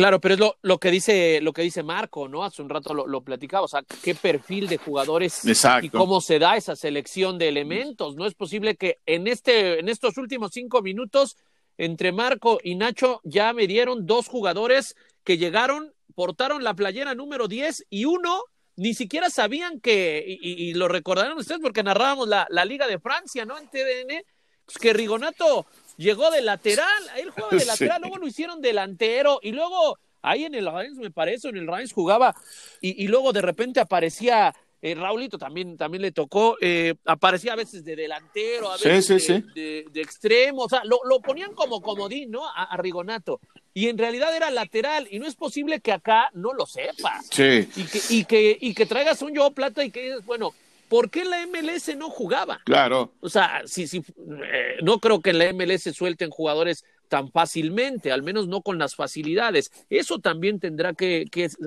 [0.00, 2.42] Claro, pero es lo, lo, que dice lo que dice Marco, ¿no?
[2.42, 5.42] Hace un rato lo, lo platicaba, o sea, qué perfil de jugadores
[5.82, 8.16] y cómo se da esa selección de elementos.
[8.16, 11.36] No es posible que en este, en estos últimos cinco minutos,
[11.76, 17.46] entre Marco y Nacho, ya me dieron dos jugadores que llegaron, portaron la playera número
[17.48, 18.42] 10 y uno
[18.76, 23.44] ni siquiera sabían que, y, lo recordarán ustedes porque narrábamos la, la Liga de Francia,
[23.44, 23.58] ¿no?
[23.58, 24.24] En TDN,
[24.72, 29.52] pues que Rigonato llegó de lateral, él jugaba de lateral, luego lo hicieron delantero y
[29.52, 32.34] luego ahí en el Reims me parece, en el Reims jugaba
[32.80, 37.56] y, y luego de repente aparecía eh, Raulito también, también le tocó, eh, aparecía a
[37.56, 42.30] veces de delantero, a veces de, de, extremo, o sea, lo, lo, ponían como comodín,
[42.30, 42.48] ¿no?
[42.48, 43.40] A, Rigonato.
[43.74, 47.26] Y en realidad era lateral, y no es posible que acá no lo sepas.
[47.30, 47.68] Sí.
[47.76, 50.54] Y que, y que, y que traigas un yo plata y que dices, bueno,
[50.90, 52.60] ¿por qué la MLS no jugaba?
[52.64, 53.14] Claro.
[53.20, 54.02] O sea, sí, sí,
[54.44, 58.76] eh, no creo que en la MLS suelten jugadores tan fácilmente, al menos no con
[58.76, 59.70] las facilidades.
[59.88, 61.26] Eso también tendrá que,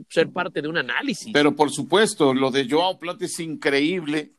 [0.10, 1.32] ser parte de un análisis.
[1.34, 4.34] Pero por supuesto, lo de Joao Plata es increíble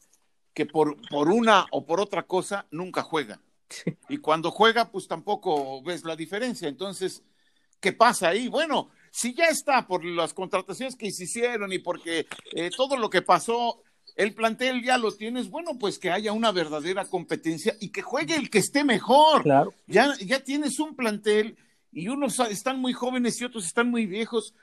[0.53, 3.40] que por, por una o por otra cosa nunca juega.
[4.09, 6.68] Y cuando juega, pues tampoco ves la diferencia.
[6.68, 7.25] Entonces,
[7.81, 8.49] ¿qué pasa ahí?
[8.49, 13.09] Bueno, si ya está por las contrataciones que se hicieron y porque eh, todo lo
[13.09, 13.83] que pasó
[14.16, 18.37] el plantel ya lo tienes, bueno, pues que haya una verdadera competencia y que juegue
[18.37, 19.42] el que esté mejor.
[19.42, 19.74] Claro.
[19.87, 21.57] Ya, ya tienes un plantel
[21.90, 24.55] y unos están muy jóvenes y otros están muy viejos,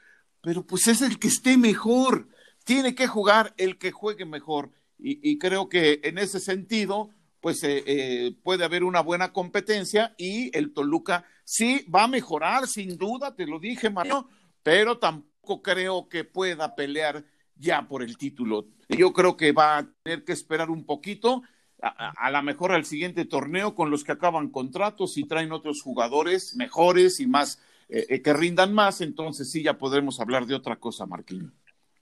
[0.42, 2.28] pero pues es el que esté mejor.
[2.64, 4.72] Tiene que jugar el que juegue mejor.
[5.04, 7.10] Y, creo que en ese sentido,
[7.40, 12.68] pues eh, eh, puede haber una buena competencia y el Toluca sí va a mejorar,
[12.68, 14.30] sin duda, te lo dije, Mario,
[14.62, 17.26] pero tampoco creo que pueda pelear
[17.62, 18.65] ya por el título.
[18.89, 21.43] Yo creo que va a tener que esperar un poquito,
[21.82, 26.56] a, lo mejor al siguiente torneo con los que acaban contratos y traen otros jugadores
[26.56, 30.76] mejores y más eh, eh, que rindan más, entonces sí ya podremos hablar de otra
[30.76, 31.54] cosa, Marquinhos.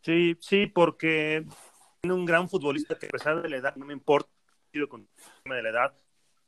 [0.01, 1.45] Sí, sí, porque
[2.01, 4.29] tiene un gran futbolista que a pesar de la edad, no me importa
[4.87, 5.07] con
[5.45, 5.93] de la edad,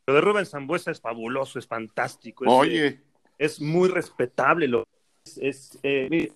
[0.05, 2.45] pero de Rubén Zambuesa es fabuloso, es fantástico.
[2.45, 2.87] Es, Oye.
[2.87, 3.03] Eh,
[3.37, 4.67] es muy respetable.
[4.67, 4.87] Lo,
[5.25, 6.31] es, es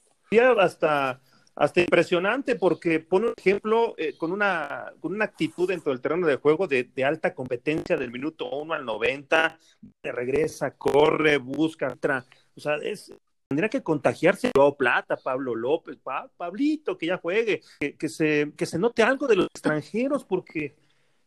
[0.59, 1.21] hasta
[1.55, 6.27] hasta impresionante porque pone un ejemplo eh, con, una, con una actitud dentro del terreno
[6.27, 9.57] de juego de, alta competencia del minuto 1 al 90,
[10.03, 12.25] regresa, corre, busca, otra.
[12.55, 13.13] O sea, es,
[13.47, 15.97] tendría que contagiarse Joao Plata, Pablo López,
[16.35, 17.61] Pablito, que ya juegue,
[17.97, 20.75] que, se, que se note algo de los extranjeros porque,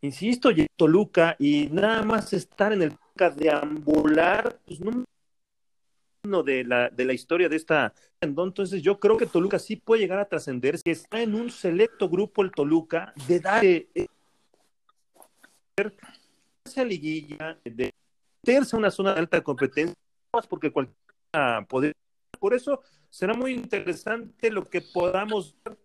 [0.03, 2.93] insisto, Toluca y nada más estar en el
[3.37, 5.05] deambular, pues no
[6.45, 7.93] de la, de la historia de esta.
[8.21, 12.09] Entonces, yo creo que Toluca sí puede llegar a trascender, que está en un selecto
[12.09, 13.65] grupo el Toluca, de dar
[16.65, 17.93] esa liguilla, de
[18.43, 19.95] meterse a una zona de alta competencia,
[20.49, 21.93] porque cualquiera poder.
[22.39, 25.79] Por eso será muy interesante lo que podamos ver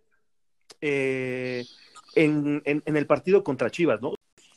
[0.81, 1.65] eh,
[2.15, 4.13] en, en, el partido contra Chivas, ¿no?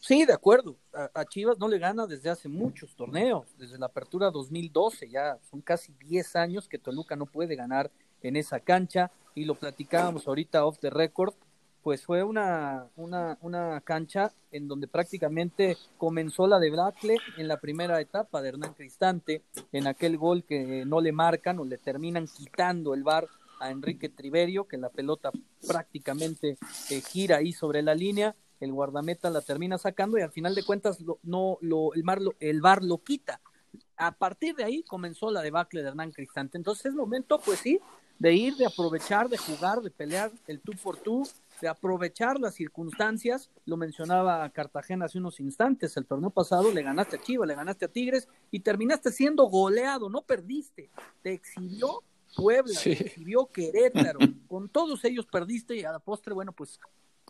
[0.06, 0.76] Sí, de acuerdo.
[0.92, 5.60] A, Chivas no le gana desde hace muchos torneos, desde la apertura 2012, ya son
[5.60, 7.90] casi 10 años que Toluca no puede ganar
[8.22, 9.10] en esa cancha.
[9.34, 11.34] Y lo platicábamos ahorita off the record,
[11.82, 18.00] pues fue una, una, una cancha en donde prácticamente comenzó la debacle en la primera
[18.00, 19.42] etapa de Hernán Cristante,
[19.72, 23.26] en aquel gol que no le marcan o le terminan quitando el bar
[23.58, 25.32] a Enrique Triverio, que la pelota
[25.66, 26.58] prácticamente
[26.90, 30.64] eh, gira ahí sobre la línea, el guardameta la termina sacando y al final de
[30.64, 33.40] cuentas lo, no lo, el, mar lo, el bar lo quita.
[33.96, 36.56] A partir de ahí comenzó la debacle de Hernán Cristante.
[36.56, 37.80] Entonces es momento, pues sí,
[38.18, 41.28] de ir, de aprovechar, de jugar, de pelear el tú por tú,
[41.60, 43.50] de aprovechar las circunstancias.
[43.64, 47.84] Lo mencionaba Cartagena hace unos instantes, el torneo pasado le ganaste a Chivas, le ganaste
[47.84, 50.90] a Tigres y terminaste siendo goleado, no perdiste,
[51.22, 52.02] te exhibió
[52.34, 52.94] Puebla, sí.
[52.94, 56.78] te exhibió Querétaro, con todos ellos perdiste y a la postre, bueno, pues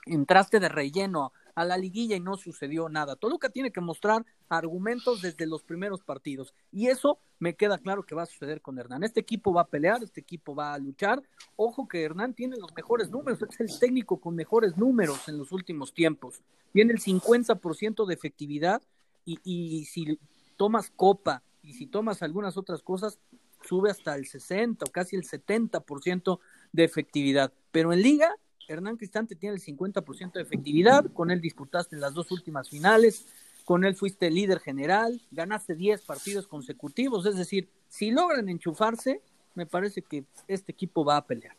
[0.07, 3.17] entraste de relleno a la liguilla y no sucedió nada.
[3.17, 8.15] Toluca tiene que mostrar argumentos desde los primeros partidos y eso me queda claro que
[8.15, 9.05] va a suceder con Hernán.
[9.05, 11.23] Este equipo va a pelear, este equipo va a luchar.
[11.57, 15.51] Ojo que Hernán tiene los mejores números, es el técnico con mejores números en los
[15.51, 16.43] últimos tiempos.
[16.73, 18.83] Tiene el 50% de efectividad
[19.25, 20.19] y, y si
[20.57, 23.19] tomas copa y si tomas algunas otras cosas,
[23.67, 26.39] sube hasta el 60 o casi el 70%
[26.73, 27.53] de efectividad.
[27.73, 28.37] Pero en liga
[28.69, 33.27] Hernán Cristante tiene el 50% de efectividad, con él disputaste las dos últimas finales,
[33.65, 39.21] con él fuiste líder general, ganaste 10 partidos consecutivos, es decir, si logran enchufarse,
[39.55, 41.57] me parece que este equipo va a pelear.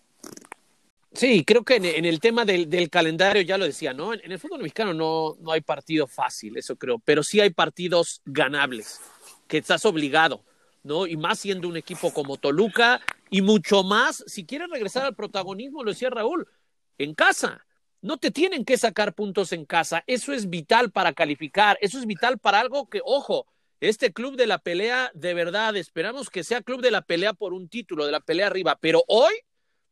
[1.14, 4.14] Sí, creo que en, el tema del, calendario ya lo decía, ¿no?
[4.14, 7.50] En, en, el fútbol mexicano no, no hay partido fácil, eso creo, pero sí hay
[7.50, 9.00] partidos ganables,
[9.48, 10.44] que estás obligado,
[10.84, 11.08] ¿no?
[11.08, 15.84] Y más siendo un equipo como Toluca, y mucho más, si quieres regresar al protagonismo,
[15.84, 16.48] lo decía Raúl,
[16.98, 17.66] en casa.
[18.02, 20.04] No te tienen que sacar puntos en casa.
[20.08, 21.78] Eso es vital para calificar.
[21.82, 23.48] Eso es vital para algo que, ojo,
[23.80, 27.54] este club de la pelea, de verdad, esperamos que sea club de la pelea por
[27.54, 28.78] un título, de la pelea arriba.
[28.80, 29.34] Pero hoy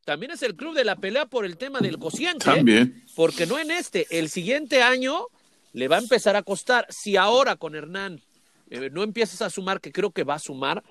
[0.06, 2.46] también es el club de la pelea por el tema del cociente.
[2.46, 2.96] También.
[2.98, 3.06] ¿eh?
[3.16, 5.28] Porque no en este, el siguiente año
[5.74, 6.86] le va a empezar a costar.
[6.90, 8.22] Si ahora con Hernán
[8.70, 10.84] eh, no empiezas a sumar, que creo que va a sumar,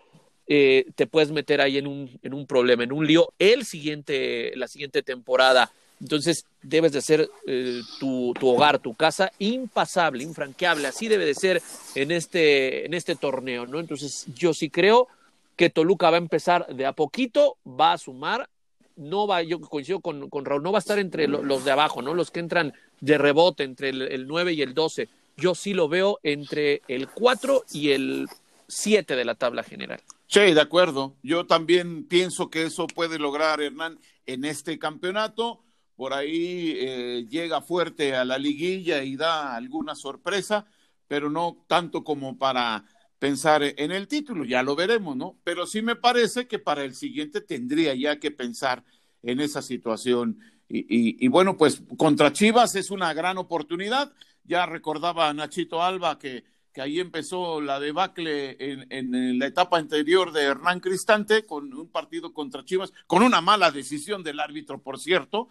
[0.46, 4.52] eh, te puedes meter ahí en un, en un problema, en un lío el siguiente,
[4.56, 5.72] la siguiente temporada.
[6.04, 10.86] Entonces debes de ser eh, tu, hogar, tu casa, impasable, infranqueable.
[10.86, 11.62] Así debe de ser
[11.94, 13.80] en este, en este torneo, ¿no?
[13.80, 15.08] Entonces yo sí creo
[15.56, 18.50] que Toluca va a empezar de a poquito, va a sumar,
[18.96, 22.02] no va, yo coincido con, Raúl, no va a estar entre lo, los de abajo,
[22.02, 22.12] ¿no?
[22.12, 25.08] Los que entran de rebote entre el, el 9 y el 12.
[25.38, 28.28] Yo sí lo veo entre el 4 y el
[28.68, 30.02] 7 de la tabla general.
[30.26, 31.14] Sí, de acuerdo.
[31.22, 35.63] Yo también pienso que eso puede lograr Hernán en este campeonato
[35.96, 40.66] por ahí eh, llega fuerte a la liguilla y da alguna sorpresa,
[41.06, 42.84] pero no tanto como para
[43.18, 45.38] pensar en el título, ya lo veremos, ¿no?
[45.44, 48.84] Pero sí me parece que para el siguiente tendría ya que pensar
[49.22, 50.38] en esa situación.
[50.68, 54.12] Y, bueno, pues contra Chivas es una gran oportunidad.
[54.44, 60.42] Ya recordaba Nachito Alba que, que ahí empezó la debacle en, la etapa anterior de
[60.42, 65.48] Hernán Cristante con un partido contra Chivas, con una mala decisión del árbitro, por cierto,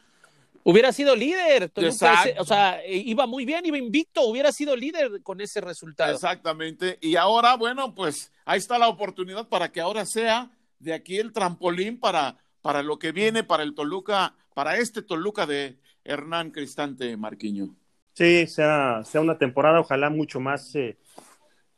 [0.64, 5.42] Hubiera sido líder, Toluca, o sea, iba muy bien, iba invicto, hubiera sido líder con
[5.42, 6.14] ese resultado.
[6.14, 11.18] Exactamente, y ahora, bueno, pues ahí está la oportunidad para que ahora sea de aquí
[11.18, 16.52] el trampolín para, para lo que viene, para el Toluca, para este Toluca de Hernán
[16.52, 17.76] Cristante Marquiño.
[18.14, 20.98] Sí, sea, sea una temporada, ojalá mucho más eh,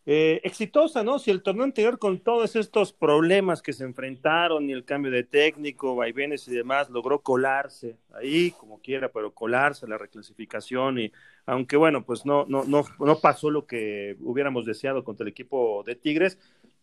[0.07, 1.17] eh, exitosa, ¿no?
[1.17, 5.23] Si el torneo anterior con todos estos problemas que se enfrentaron y el cambio de
[5.23, 11.11] técnico, vaivenes y demás, logró colarse ahí como quiera, pero colarse la reclasificación y
[11.47, 15.83] aunque bueno, pues no, no, no, no pasó lo que hubiéramos deseado contra el equipo
[15.85, 16.37] de Tigres,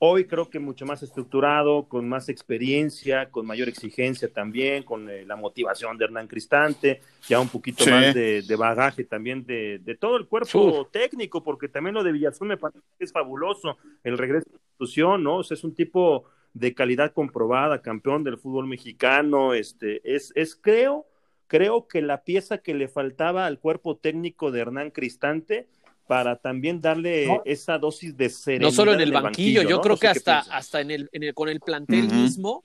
[0.04, 5.24] Hoy creo que mucho más estructurado, con más experiencia, con mayor exigencia también, con eh,
[5.24, 7.90] la motivación de Hernán Cristante, ya un poquito sí.
[7.90, 10.90] más de, de, bagaje también de, de todo el cuerpo Uf.
[10.90, 14.58] técnico, porque también lo de Villazón me parece que es fabuloso, el regreso a la
[14.58, 15.36] institución, ¿no?
[15.36, 20.56] O sea, es un tipo de calidad comprobada, campeón del fútbol mexicano, este, es, es
[20.56, 21.06] creo,
[21.46, 25.68] creo que la pieza que le faltaba al cuerpo técnico de Hernán Cristante
[26.06, 27.42] para también darle no.
[27.44, 28.70] esa dosis de serenidad.
[28.70, 29.82] No solo en el, banquillo, banquillo, yo ¿no?
[29.82, 32.22] creo no que hasta, hasta en el, en el, con el plantel uh -huh.
[32.22, 32.64] mismo,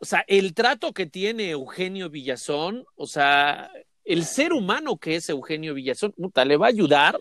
[0.00, 3.70] o sea, el trato que tiene Eugenio Villazón, o sea,
[4.04, 7.18] el ser humano que es Eugenio Villazón, puta, le va a ayudar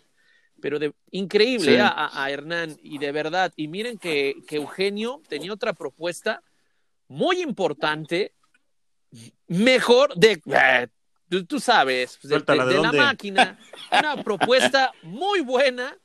[0.62, 3.54] pero de, increíble a, Hernán y de verdad.
[3.56, 6.42] Y miren que, Eugenio tenía otra propuesta
[7.08, 8.34] muy importante,
[9.48, 10.88] mejor de, eh,
[11.48, 12.40] tú, sabes, de,
[12.80, 13.60] la máquina,
[13.92, 15.98] una propuesta muy buena,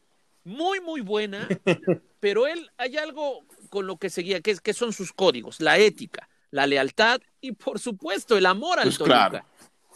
[0.44, 1.48] muy, muy buena,
[2.20, 5.78] pero él hay algo con lo que seguía, que, es, que son sus códigos, la
[5.78, 9.46] ética, la lealtad y por supuesto el amor al pues Toluca.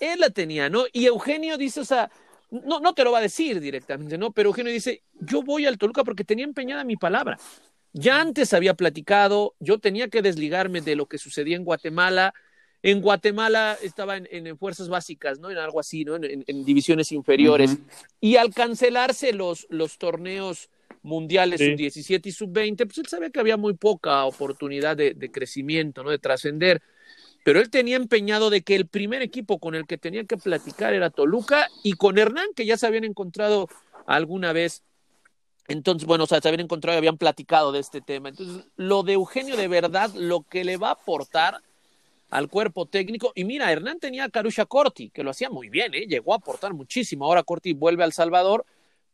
[0.01, 0.85] Él la tenía, ¿no?
[0.93, 2.11] Y Eugenio dice, o sea,
[2.51, 4.31] no, no te lo va a decir directamente, ¿no?
[4.31, 7.39] Pero Eugenio dice, yo voy al Toluca porque tenía empeñada mi palabra.
[7.93, 12.35] Ya antes había platicado, yo tenía que desligarme de lo que sucedía en Guatemala.
[12.87, 15.51] En Guatemala estaba en, fuerzas básicas, ¿no?
[15.51, 16.14] En algo así, ¿no?
[16.14, 17.79] En, divisiones inferiores.
[18.20, 20.70] Y al cancelarse los, los torneos
[21.03, 26.05] mundiales sub-17 y sub-20, pues él sabía que había muy poca oportunidad de, de crecimiento,
[26.05, 26.11] ¿no?
[26.11, 26.81] De trascender
[27.46, 30.94] pero él tenía empeñado de que el primer equipo con el que tenía que platicar
[30.94, 33.68] era Toluca y con Hernán, que ya se habían encontrado
[34.05, 34.83] alguna vez.
[35.68, 38.31] Entonces, bueno, o sea, se habían encontrado y habían platicado de este tema.
[38.31, 41.62] Entonces, lo de Eugenio de verdad, lo que le va a aportar
[42.31, 43.33] al cuerpo técnico.
[43.35, 46.07] Y mira, Hernán tenía a Carusha Corti, que lo hacía muy bien, ¿eh?
[46.07, 47.25] llegó a aportar muchísimo.
[47.25, 48.65] Ahora Corti vuelve al Salvador,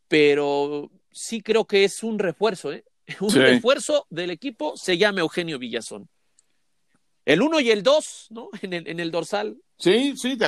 [0.08, 2.84] pero sí creo que es un refuerzo, ¿eh?
[3.20, 6.08] Un refuerzo del equipo se llama Eugenio Villazón.
[7.24, 8.48] El uno y el dos, ¿no?
[8.62, 9.58] En el, en el dorsal.
[9.78, 10.38] Sí, sí,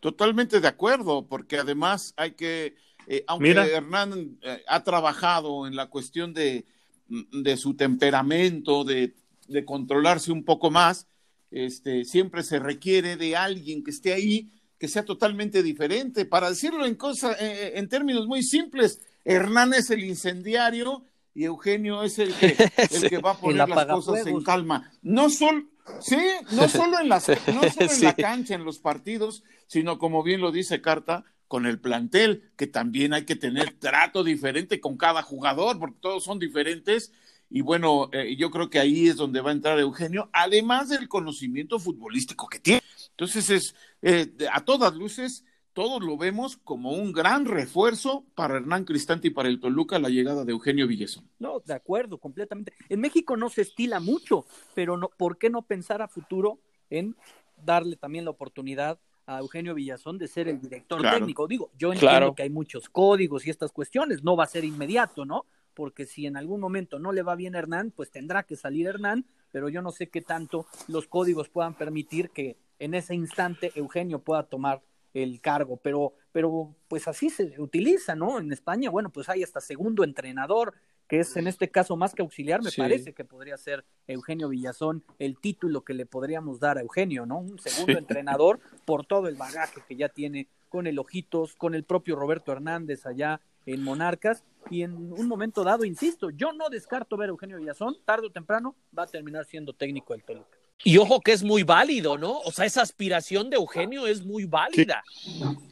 [0.00, 2.76] totalmente de acuerdo, porque además hay que,
[3.08, 6.64] eh, aunque Hernán eh, ha trabajado en la cuestión de,
[7.08, 9.14] de su temperamento, de,
[9.48, 11.08] de, controlarse un poco más,
[11.50, 16.24] este, siempre se requiere de alguien que esté ahí, que sea totalmente diferente.
[16.24, 22.02] Para decirlo en, cosa, eh, en términos muy simples, Hernán es el incendiario y Eugenio
[22.02, 22.56] es el que,
[22.90, 24.90] el que va a poner las cosas en calma.
[25.02, 25.66] No solo
[26.00, 26.18] Sí,
[26.52, 30.40] no solo en, las, no solo en la cancha, en los partidos, sino como bien
[30.40, 35.22] lo dice Carta, con el plantel, que también hay que tener trato diferente con cada
[35.22, 37.12] jugador, porque todos son diferentes.
[37.50, 41.08] Y bueno, eh, yo creo que ahí es donde va a entrar Eugenio, además del
[41.08, 42.82] conocimiento futbolístico que tiene.
[43.10, 48.84] Entonces es, eh, a todas luces, todos lo vemos como un gran refuerzo para Hernán
[48.84, 51.28] Cristante y para el Toluca la llegada de Eugenio Villesón.
[51.38, 52.72] No, de acuerdo, completamente.
[52.88, 56.58] En México no se estila mucho, pero no, ¿por qué no pensar a futuro
[56.90, 57.16] en
[57.64, 61.46] darle también la oportunidad a Eugenio Villazón de ser el director técnico?
[61.46, 65.24] Digo, yo entiendo que hay muchos códigos y estas cuestiones, no va a ser inmediato,
[65.24, 65.46] ¿no?
[65.78, 68.88] Porque si en algún momento no le va bien a Hernán, pues tendrá que salir
[68.88, 73.70] Hernán, pero yo no sé qué tanto los códigos puedan permitir que en ese instante
[73.76, 74.82] Eugenio pueda tomar
[75.14, 78.40] el cargo, pero, pero pues así se utiliza, ¿no?
[78.40, 80.74] En España, bueno, pues hay hasta segundo entrenador,
[81.06, 85.04] que es en este caso más que auxiliar, me parece que podría ser Eugenio Villazón
[85.20, 87.38] el título que le podríamos dar a Eugenio, ¿no?
[87.38, 91.84] Un segundo entrenador por todo el bagaje que ya tiene con el Ojitos, con el
[91.84, 97.16] propio Roberto Hernández allá en Monarcas, y en un momento dado, insisto, yo no descarto
[97.16, 100.58] ver a Eugenio Villazón, tarde o temprano va a terminar siendo técnico del Toluca.
[100.84, 102.38] Y ojo que es muy válido, ¿no?
[102.38, 105.02] O sea, esa aspiración de Eugenio es muy válida,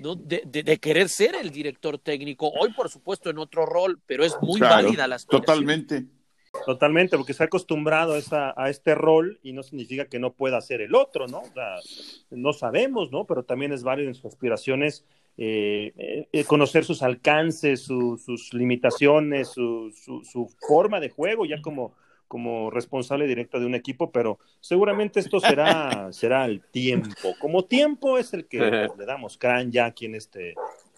[0.01, 0.17] ¿no?
[0.17, 2.51] De, querer ser el director técnico.
[2.51, 5.45] Hoy, por supuesto, en otro rol, pero es muy válida la aspiración.
[5.45, 6.07] Totalmente.
[6.65, 10.59] Totalmente, porque se ha acostumbrado a, a, este rol y no significa que no pueda
[10.63, 11.41] ser el otro, ¿no?
[11.41, 11.77] O sea,
[12.31, 13.27] no sabemos, ¿no?
[13.27, 15.05] Pero también es válido en sus aspiraciones
[15.39, 21.95] eh, eh, conocer sus alcances, sus limitaciones, su, su, su, forma de juego, ya como
[22.29, 27.35] como responsable directo de un equipo, pero seguramente esto será, será el tiempo.
[27.41, 28.59] Como tiempo es el que
[28.99, 30.55] le damos crán ya aquí en este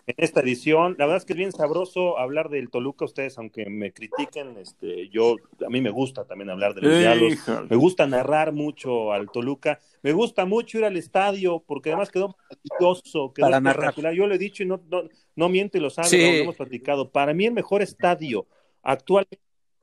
[0.08, 0.96] en esta edición.
[0.98, 5.08] La verdad es que es bien sabroso hablar del Toluca, ustedes, aunque me critiquen, este,
[5.10, 9.30] yo, a mí me gusta también hablar de los diálogos, me gusta narrar mucho al
[9.30, 14.14] Toluca, me gusta mucho ir al estadio, porque además quedó maravilloso, quedó Para espectacular.
[14.14, 15.02] Yo lo he dicho y no, no,
[15.36, 17.10] no miento y lo saben, lo hemos platicado.
[17.10, 18.46] Para mí el mejor estadio
[18.82, 19.40] actualmente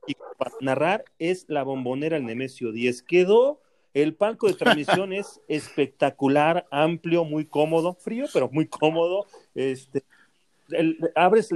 [0.08, 3.02] y para narrar es la bombonera el Nemesio 10.
[3.02, 3.60] Quedó,
[3.94, 9.26] el palco de transmisión es espectacular, amplio, muy cómodo, frío, pero muy cómodo.
[9.54, 10.02] Este,
[11.14, 11.50] abres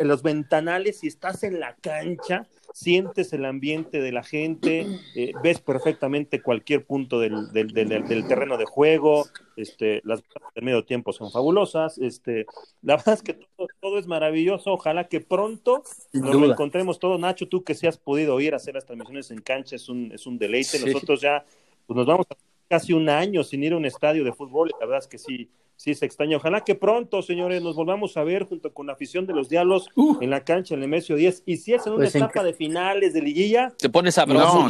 [0.00, 5.60] los ventanales y estás en la cancha, sientes el ambiente de la gente, eh, ves
[5.60, 9.26] perfectamente cualquier punto del, del, del, terreno de juego,
[9.56, 10.22] este, las
[10.54, 12.46] del medio tiempo son fabulosas, este,
[12.82, 13.38] la verdad es que
[13.80, 17.96] todo, es maravilloso, ojalá que pronto nos lo encontremos todo, Nacho, tú que si has
[17.96, 21.44] podido ir a hacer las transmisiones en cancha, es un, es un deleite, nosotros ya
[21.86, 24.86] pues nos vamos a casi un año sin ir a un estadio de fútbol, la
[24.86, 26.36] verdad es que sí, sí se extraña.
[26.36, 29.88] Ojalá que pronto, señores, nos volvamos a ver junto con la afición de los diálogos
[30.20, 31.42] en la cancha en el Nemesio 10.
[31.46, 34.66] Y si es en una pues etapa de finales de liguilla, te pones sabroso.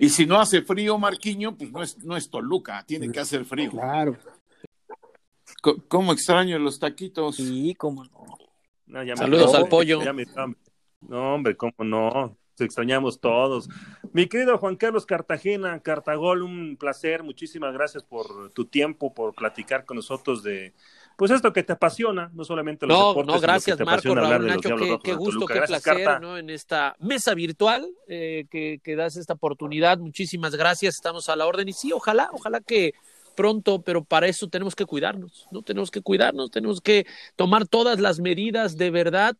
[0.00, 3.44] Y si no hace frío, Marquiño, pues no es, no es Toluca, tiene que hacer
[3.44, 3.70] frío.
[3.70, 4.16] Claro.
[5.88, 7.36] ¿Cómo extraño los taquitos?
[7.36, 8.24] Sí, cómo no.
[8.86, 10.02] No, ya me- Saludos no, al pollo.
[10.04, 10.26] ya me-
[11.00, 12.36] no, hombre, cómo no.
[12.56, 13.68] Te extrañamos todos.
[14.12, 17.22] Mi querido Juan Carlos Cartagena, Cartagol, un placer.
[17.22, 20.72] Muchísimas gracias por tu tiempo, por platicar con nosotros de,
[21.16, 23.90] pues esto que te apasiona, no solamente los No, deportes, no, sino gracias que te
[23.90, 26.24] Marco, Raúl, Nacho, qué, gusto, qué Gracias, placer.
[26.38, 29.98] En esta mesa virtual eh, que, que das esta oportunidad.
[29.98, 31.68] Muchísimas gracias, estamos a la orden.
[31.68, 32.94] Y sí, ojalá, ojalá que
[33.34, 35.62] pronto, pero para eso tenemos que cuidarnos, ¿no?
[35.62, 39.36] Tenemos que cuidarnos, tenemos que tomar todas las medidas de verdad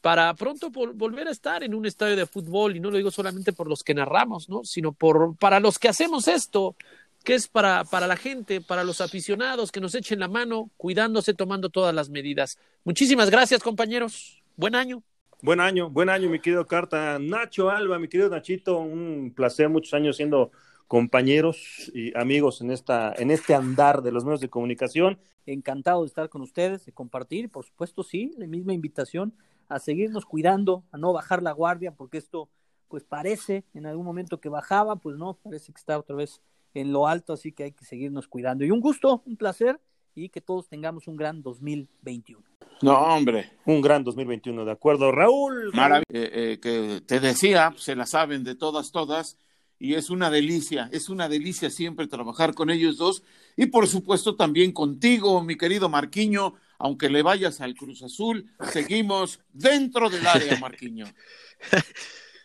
[0.00, 3.10] para pronto vol- volver a estar en un estadio de fútbol, y no lo digo
[3.10, 4.64] solamente por los que narramos, ¿no?
[4.64, 6.76] Sino por, para los que hacemos esto,
[7.24, 11.34] que es para, para la gente, para los aficionados, que nos echen la mano, cuidándose,
[11.34, 12.58] tomando todas las medidas.
[12.84, 14.42] Muchísimas gracias, compañeros.
[14.56, 15.02] Buen año.
[15.42, 17.18] Buen año, buen año, mi querido Carta.
[17.20, 20.50] Nacho Alba, mi querido Nachito, un placer, muchos años siendo
[20.86, 25.18] compañeros y amigos en esta, en este andar de los medios de comunicación.
[25.44, 29.32] Encantado de estar con ustedes, de compartir, por supuesto, sí, la misma invitación
[29.68, 32.48] a seguirnos cuidando, a no bajar la guardia, porque esto,
[32.88, 36.40] pues parece en algún momento que bajaba, pues no, parece que está otra vez
[36.74, 38.64] en lo alto, así que hay que seguirnos cuidando.
[38.64, 39.80] Y un gusto, un placer,
[40.14, 42.42] y que todos tengamos un gran 2021.
[42.82, 43.52] No, hombre.
[43.66, 45.10] Un gran 2021, ¿de acuerdo?
[45.12, 45.72] Raúl.
[45.72, 49.36] Marav- eh, eh, que te decía, se la saben de todas, todas,
[49.78, 53.22] y es una delicia, es una delicia siempre trabajar con ellos dos,
[53.56, 59.40] y por supuesto también contigo, mi querido Marquiño, aunque le vayas al Cruz Azul, seguimos
[59.52, 61.06] dentro del área, Marquiño.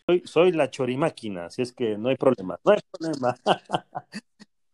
[0.05, 3.37] Soy, soy la chorimáquina, así es que no hay problema, no hay problema.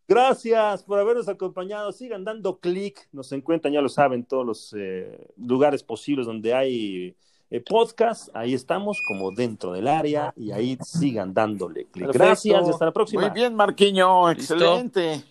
[0.10, 1.91] Gracias por habernos acompañado.
[1.91, 3.07] Sigan dando clic.
[3.12, 7.16] Nos encuentran, ya lo saben, todos los eh, lugares posibles donde hay
[7.52, 8.30] eh, podcast.
[8.36, 12.12] Ahí estamos, como dentro del área, y ahí sigan dándole clic.
[12.12, 13.22] Gracias y hasta la próxima.
[13.22, 14.56] Muy bien, Marquiño, Listo.
[14.56, 15.24] excelente.